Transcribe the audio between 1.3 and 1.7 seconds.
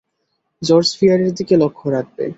দিকে